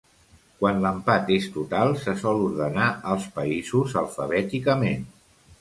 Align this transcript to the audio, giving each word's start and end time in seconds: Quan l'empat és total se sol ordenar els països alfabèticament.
Quan 0.61 0.79
l'empat 0.85 1.29
és 1.35 1.49
total 1.57 1.93
se 2.05 2.17
sol 2.23 2.41
ordenar 2.47 2.89
els 3.15 3.29
països 3.39 3.97
alfabèticament. 4.05 5.07